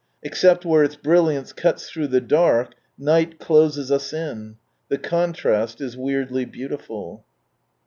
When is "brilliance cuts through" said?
0.95-2.07